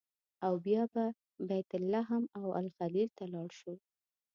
او 0.45 0.53
بیا 0.65 0.83
به 0.93 1.05
بیت 1.49 1.69
لحم 1.91 2.23
او 2.37 2.45
الخلیل 2.59 3.09
ته 3.17 3.23
لاړ 3.33 3.49
شو. 3.59 3.73